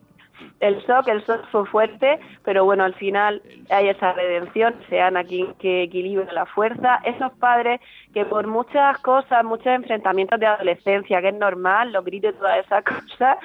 el 0.59 0.77
shock, 0.81 1.07
el 1.07 1.21
shock 1.21 1.45
fue 1.51 1.65
fuerte, 1.65 2.19
pero 2.43 2.63
bueno, 2.63 2.83
al 2.83 2.93
final 2.93 3.41
hay 3.69 3.89
esa 3.89 4.13
redención, 4.13 4.75
sean 4.89 5.17
aquí 5.17 5.47
que 5.57 5.83
equilibra 5.83 6.31
la 6.31 6.45
fuerza. 6.45 6.99
Esos 7.03 7.31
padres 7.33 7.81
que 8.13 8.25
por 8.25 8.45
muchas 8.45 8.99
cosas, 8.99 9.43
muchos 9.43 9.67
enfrentamientos 9.67 10.39
de 10.39 10.45
adolescencia, 10.45 11.21
que 11.21 11.29
es 11.29 11.33
normal, 11.33 11.91
los 11.91 12.05
gritos 12.05 12.33
y 12.35 12.37
todas 12.37 12.65
esas 12.65 12.83
cosas, 13.09 13.37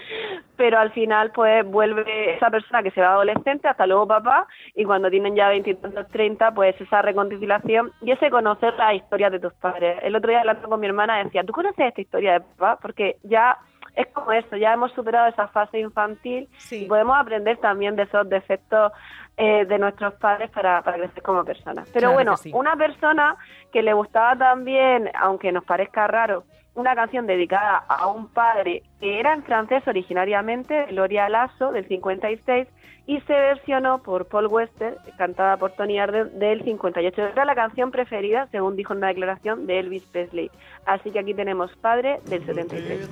pero 0.57 0.79
al 0.79 0.93
final 0.93 1.31
pues 1.33 1.65
vuelve 1.65 2.35
esa 2.35 2.51
persona 2.51 2.83
que 2.83 2.91
se 2.91 3.01
va 3.01 3.13
adolescente, 3.13 3.69
hasta 3.69 3.87
luego 3.87 4.07
papá, 4.07 4.47
y 4.75 4.85
cuando 4.85 5.09
tienen 5.11 5.35
ya 5.37 5.49
20 5.49 5.71
y 5.71 5.75
tantos, 5.75 6.09
30, 6.09 6.53
pues 6.53 6.79
esa 6.81 7.01
reconciliación 7.01 7.93
y 8.03 8.11
ese 8.11 8.31
conocer 8.31 8.75
las 8.75 8.95
historias 8.95 9.33
de 9.33 9.41
tus 9.41 9.55
padres. 9.55 9.99
El 10.03 10.17
otro 10.17 10.31
día 10.31 10.41
hablando 10.41 10.69
con 10.69 10.81
mi 10.81 10.87
hermana 10.87 11.23
decía, 11.23 11.45
¿tú 11.45 11.53
conoces 11.53 11.87
esta 11.87 12.01
historia 12.01 12.35
de 12.35 12.41
papá? 12.41 12.79
Porque 12.81 13.17
ya 13.23 13.57
es 13.95 14.07
como 14.09 14.33
eso, 14.33 14.57
ya 14.57 14.73
hemos 14.73 14.93
superado 14.93 15.29
esa 15.29 15.49
fase 15.49 15.79
infantil 15.79 16.49
y 16.71 16.87
podemos 16.87 17.17
aprender 17.17 17.59
también 17.59 17.97
de 17.97 18.05
esos 18.05 18.29
defectos 18.29 18.93
eh, 19.37 19.65
de 19.67 19.79
nuestros 19.79 20.15
padres 20.15 20.51
para, 20.51 20.83
para 20.83 20.97
crecer 20.99 21.23
como 21.23 21.45
personas. 21.45 21.89
Pero 21.93 22.01
Claro 22.01 22.15
bueno, 22.15 22.37
sí. 22.37 22.51
una 22.55 22.77
persona 22.77 23.37
que 23.73 23.83
le 23.83 23.93
gustaba 23.93 24.37
también, 24.37 25.11
aunque 25.21 25.53
nos 25.53 25.65
parezca 25.65 26.07
raro, 26.07 26.45
una 26.75 26.95
canción 26.95 27.27
dedicada 27.27 27.85
a 27.89 28.07
un 28.09 28.29
padre 28.29 28.83
que 29.01 29.21
era 29.21 29.33
en 29.33 29.43
francés 29.43 29.83
originariamente, 29.87 30.87
Gloria 30.91 31.29
Lasso, 31.29 31.73
del 31.73 31.87
56, 31.87 32.69
y 33.07 33.21
se 33.21 33.33
versionó 33.33 34.03
por 34.03 34.27
Paul 34.27 34.47
Wester, 34.47 34.97
cantada 35.19 35.57
por 35.59 35.73
Tony 35.73 35.99
Arden, 35.99 36.39
del 36.39 36.65
58. 36.65 37.23
Era 37.29 37.45
la 37.45 37.55
canción 37.55 37.91
preferida, 37.91 38.49
según 38.51 38.77
dijo 38.77 38.95
en 38.95 38.99
una 38.99 39.09
declaración, 39.09 39.67
de 39.67 39.81
Elvis 39.81 40.05
Presley. 40.05 40.51
Así 40.87 41.11
que 41.11 41.19
aquí 41.19 41.35
tenemos 41.35 41.71
Padre 41.77 42.21
del 42.27 42.45
73. 42.47 43.09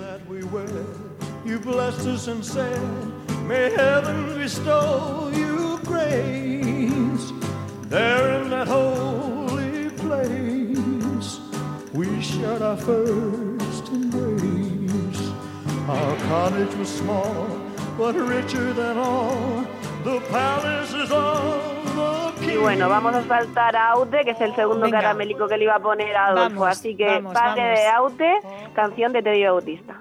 You 1.45 1.59
blessed 1.59 2.07
us 2.07 2.28
and 2.28 2.45
said, 2.45 2.81
May 3.49 3.71
heaven 3.71 4.38
bestow 4.38 5.28
you 5.33 5.78
grace. 5.83 7.33
There 7.88 8.42
in 8.42 8.50
that 8.50 8.69
holy 8.69 9.90
place, 9.90 11.40
we 11.92 12.23
shared 12.23 12.62
our 12.62 12.76
first 12.76 13.51
Our 15.88 16.16
cottage 16.28 16.75
was 16.78 16.88
small, 16.88 17.46
but 17.99 18.14
richer 18.16 18.72
than 18.72 18.96
all 18.96 19.64
the 20.04 20.20
palaces 20.30 21.11
of 21.11 21.94
the 22.40 22.52
Y 22.54 22.56
bueno, 22.56 22.88
vamos 22.88 23.14
a 23.14 23.22
saltar 23.25 23.76
a 23.76 23.90
Aute, 23.90 24.25
que 24.25 24.30
es 24.30 24.40
el 24.40 24.54
segundo 24.54 24.87
Venga. 24.87 25.00
caramelico 25.00 25.46
que 25.46 25.58
le 25.58 25.64
iba 25.64 25.75
a 25.75 25.78
poner 25.80 26.16
a 26.16 26.28
Adolfo. 26.28 26.61
Vamos, 26.61 26.68
Así 26.68 26.96
que 26.96 27.06
vamos, 27.06 27.34
Padre 27.34 27.62
vamos. 27.62 27.78
de 27.78 27.87
Aute, 27.88 28.32
canción 28.75 29.12
de 29.12 29.22
Teddy 29.22 29.44
Bautista. 29.44 30.00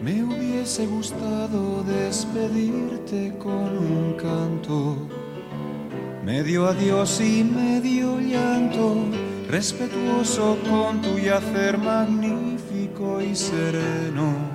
Me 0.00 0.22
hubiese 0.22 0.86
gustado 0.86 1.82
despedirte 1.84 3.36
con 3.38 3.76
un 3.78 4.14
canto, 4.16 4.96
medio 6.24 6.66
adiós 6.68 7.20
y 7.20 7.42
medio 7.44 8.18
llanto, 8.20 8.94
respetuoso 9.50 10.56
con 10.68 11.00
tu 11.02 11.18
yacer 11.18 11.78
magnífico 11.78 12.51
y 13.22 13.34
sereno. 13.34 14.50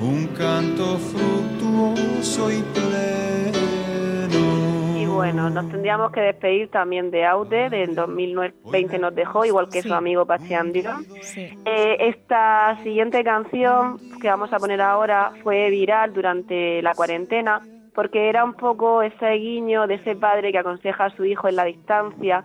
un 0.00 0.26
canto 0.28 0.98
fructuoso 0.98 2.52
y 2.52 2.62
pleno. 2.74 4.98
Y 4.98 5.06
bueno, 5.06 5.48
nos 5.50 5.68
tendríamos 5.70 6.12
que 6.12 6.20
despedir 6.20 6.68
también 6.70 7.10
de 7.10 7.24
Aude, 7.24 7.70
del 7.70 7.94
2020 7.94 8.98
nos 8.98 9.14
dejó, 9.14 9.44
igual 9.46 9.68
que 9.70 9.80
Sí. 9.82 9.88
su 9.88 9.94
amigo 9.94 10.26
Pachian 10.26 10.72
Dillon. 10.72 11.04
Sí. 11.22 11.48
Eh, 11.64 11.96
esta 12.00 12.78
siguiente 12.82 13.24
canción 13.24 13.98
que 14.20 14.28
vamos 14.28 14.52
a 14.52 14.58
poner 14.58 14.80
ahora 14.82 15.32
fue 15.42 15.70
viral 15.70 16.12
durante 16.12 16.82
la 16.82 16.94
cuarentena 16.94 17.62
porque 17.94 18.28
era 18.28 18.44
un 18.44 18.52
poco 18.52 19.00
ese 19.00 19.30
guiño 19.32 19.86
de 19.86 19.94
ese 19.94 20.14
padre 20.16 20.52
que 20.52 20.58
aconseja 20.58 21.06
a 21.06 21.16
su 21.16 21.24
hijo 21.24 21.48
en 21.48 21.56
la 21.56 21.64
distancia 21.64 22.44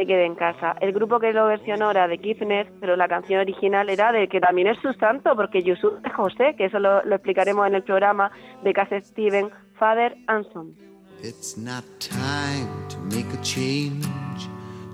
se 0.00 0.06
quede 0.06 0.24
en 0.24 0.34
casa. 0.34 0.76
El 0.80 0.92
grupo 0.92 1.20
que 1.20 1.32
lo 1.32 1.46
versionó 1.46 1.90
era 1.90 2.08
de 2.08 2.16
Kifner, 2.18 2.72
pero 2.80 2.96
la 2.96 3.06
canción 3.06 3.40
original 3.40 3.90
era 3.90 4.12
de 4.12 4.28
que 4.28 4.40
también 4.40 4.68
es 4.68 4.78
su 4.80 4.92
santo, 4.94 5.36
porque 5.36 5.62
Yusuf 5.62 5.92
es 6.02 6.12
José, 6.14 6.54
que 6.56 6.66
eso 6.66 6.78
lo, 6.78 7.02
lo 7.04 7.16
explicaremos 7.16 7.66
en 7.66 7.74
el 7.74 7.82
programa 7.82 8.30
de 8.64 8.72
Cat 8.72 8.92
Steven, 9.04 9.50
Father 9.78 10.16
and 10.26 10.46
Son. 10.52 10.74
It's 11.22 11.58
not 11.58 11.84
time 11.98 12.66
to 12.88 12.98
make 13.14 13.26
a 13.34 13.42
change. 13.42 14.06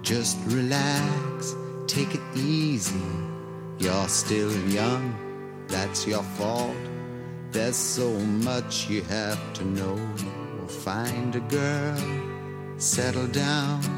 Just 0.02 0.38
relax, 0.48 1.54
take 1.86 2.12
it 2.14 2.22
easy. 2.34 3.00
You're 3.78 4.08
still 4.08 4.50
young, 4.68 5.14
that's 5.68 6.04
your 6.04 6.24
fault. 6.36 6.74
There's 7.52 7.76
so 7.76 8.10
much 8.44 8.90
you 8.90 9.02
have 9.02 9.38
to 9.54 9.64
know. 9.64 9.96
Find 10.82 11.36
a 11.36 11.40
girl, 11.40 11.96
settle 12.76 13.28
down. 13.28 13.95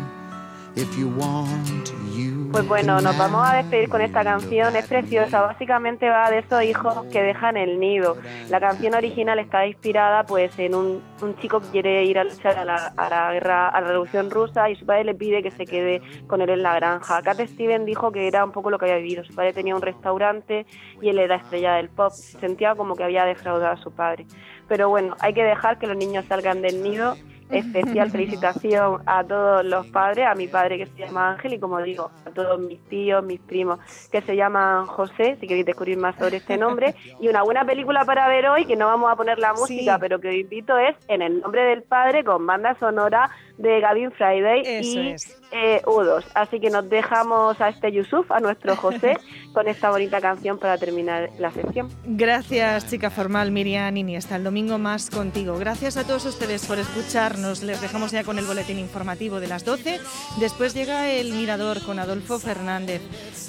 Pues 2.50 2.66
bueno, 2.66 3.00
nos 3.02 3.16
vamos 3.18 3.46
a 3.46 3.56
despedir 3.56 3.90
con 3.90 4.00
esta 4.00 4.24
canción, 4.24 4.74
es 4.74 4.86
preciosa, 4.86 5.42
básicamente 5.42 6.08
va 6.08 6.30
de 6.30 6.38
esos 6.38 6.62
hijos 6.62 7.04
que 7.12 7.22
dejan 7.22 7.58
el 7.58 7.78
nido. 7.78 8.16
La 8.48 8.58
canción 8.58 8.94
original 8.94 9.38
está 9.38 9.66
inspirada 9.66 10.24
pues 10.24 10.58
en 10.58 10.74
un, 10.74 11.02
un 11.20 11.36
chico 11.36 11.60
que 11.60 11.68
quiere 11.68 12.04
ir 12.04 12.18
a 12.18 12.24
luchar 12.24 12.56
a 12.56 12.64
la, 12.64 12.92
a 12.96 13.08
la 13.10 13.32
guerra, 13.34 13.68
a 13.68 13.80
la 13.82 13.88
revolución 13.88 14.30
rusa 14.30 14.70
y 14.70 14.76
su 14.76 14.86
padre 14.86 15.04
le 15.04 15.14
pide 15.14 15.42
que 15.42 15.50
se 15.50 15.66
quede 15.66 16.00
con 16.26 16.40
él 16.40 16.48
en 16.48 16.62
la 16.62 16.74
granja. 16.76 17.20
Cat 17.22 17.38
Steven 17.38 17.84
dijo 17.84 18.10
que 18.12 18.26
era 18.26 18.44
un 18.44 18.52
poco 18.52 18.70
lo 18.70 18.78
que 18.78 18.86
había 18.86 18.96
vivido, 18.96 19.24
su 19.24 19.34
padre 19.34 19.52
tenía 19.52 19.76
un 19.76 19.82
restaurante 19.82 20.64
y 21.02 21.10
él 21.10 21.18
era 21.18 21.36
estrella 21.36 21.74
del 21.74 21.90
pop, 21.90 22.12
se 22.12 22.38
sentía 22.38 22.74
como 22.74 22.96
que 22.96 23.04
había 23.04 23.24
defraudado 23.24 23.72
a 23.72 23.76
su 23.76 23.92
padre. 23.92 24.26
Pero 24.68 24.88
bueno, 24.88 25.16
hay 25.20 25.34
que 25.34 25.44
dejar 25.44 25.78
que 25.78 25.86
los 25.86 25.96
niños 25.96 26.24
salgan 26.26 26.62
del 26.62 26.82
nido 26.82 27.14
especial 27.50 28.10
felicitación 28.10 29.02
a 29.06 29.24
todos 29.24 29.64
los 29.64 29.86
padres, 29.88 30.26
a 30.26 30.34
mi 30.34 30.48
padre 30.48 30.78
que 30.78 30.86
se 30.86 30.98
llama 31.06 31.30
Ángel 31.32 31.54
y 31.54 31.58
como 31.58 31.80
digo, 31.82 32.10
a 32.26 32.30
todos 32.30 32.60
mis 32.60 32.80
tíos, 32.88 33.24
mis 33.24 33.40
primos 33.40 33.78
que 34.10 34.20
se 34.22 34.36
llaman 34.36 34.86
José, 34.86 35.36
si 35.40 35.46
queréis 35.46 35.66
descubrir 35.66 35.98
más 35.98 36.16
sobre 36.16 36.36
este 36.38 36.56
nombre, 36.56 36.94
y 37.20 37.28
una 37.28 37.42
buena 37.42 37.64
película 37.64 38.04
para 38.04 38.28
ver 38.28 38.46
hoy, 38.48 38.64
que 38.64 38.76
no 38.76 38.86
vamos 38.86 39.10
a 39.10 39.16
poner 39.16 39.38
la 39.38 39.52
música, 39.52 39.94
Sí. 39.94 40.00
pero 40.00 40.20
que 40.20 40.28
os 40.28 40.34
invito 40.34 40.76
es 40.78 40.96
En 41.08 41.22
el 41.22 41.40
nombre 41.40 41.62
del 41.62 41.82
padre 41.82 42.24
con 42.24 42.46
banda 42.46 42.74
sonora 42.78 43.30
de 43.58 43.80
Gavin 43.80 44.10
Friday 44.12 44.62
Eso 44.64 45.00
y 45.00 45.08
es. 45.10 45.36
eh, 45.50 45.82
U2. 45.84 46.24
Así 46.34 46.60
que 46.60 46.70
nos 46.70 46.88
dejamos 46.88 47.60
a 47.60 47.68
este 47.68 47.92
Yusuf, 47.92 48.30
a 48.30 48.40
nuestro 48.40 48.76
José, 48.76 49.18
con 49.52 49.68
esta 49.68 49.90
bonita 49.90 50.20
canción 50.20 50.58
para 50.58 50.78
terminar 50.78 51.30
la 51.38 51.50
sección. 51.50 51.88
Gracias, 52.04 52.88
chica 52.88 53.10
formal 53.10 53.50
Miriam 53.50 53.96
y 53.96 54.16
hasta 54.16 54.36
el 54.36 54.44
domingo 54.44 54.78
más 54.78 55.10
contigo. 55.10 55.58
Gracias 55.58 55.96
a 55.96 56.04
todos 56.06 56.24
ustedes 56.24 56.64
por 56.66 56.78
escucharnos. 56.78 57.62
Les 57.62 57.80
dejamos 57.80 58.12
ya 58.12 58.24
con 58.24 58.38
el 58.38 58.46
boletín 58.46 58.78
informativo 58.78 59.40
de 59.40 59.48
las 59.48 59.64
12. 59.64 60.00
Después 60.40 60.74
llega 60.74 61.10
el 61.10 61.32
Mirador 61.32 61.82
con 61.84 61.98
Adolfo 61.98 62.38
Fernández. 62.38 63.02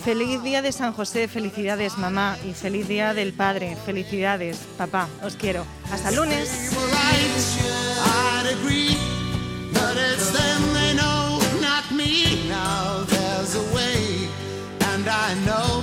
Feliz 0.03 0.41
día 0.41 0.61
de 0.61 0.71
San 0.71 0.93
José, 0.93 1.27
felicidades 1.27 1.97
mamá 1.97 2.35
y 2.47 2.53
feliz 2.53 2.87
día 2.87 3.13
del 3.13 3.33
padre. 3.33 3.75
Felicidades 3.85 4.57
papá, 4.77 5.07
os 5.23 5.35
quiero. 5.35 5.65
Hasta 5.91 6.09
el 6.09 6.15
lunes. 6.15 6.75
I'd 8.01 8.47
agree 8.47 9.18
it's 10.07 10.29
them 10.31 10.61
they 10.73 10.93
know, 10.93 11.39
not 11.61 11.85
me. 11.91 12.47
Now 12.47 13.03
there's 13.07 13.55
a 13.55 13.65
way, 13.75 14.29
and 14.91 15.07
I 15.07 15.33
know. 15.45 15.78